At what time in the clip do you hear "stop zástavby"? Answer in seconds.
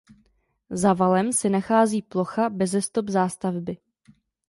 2.81-3.77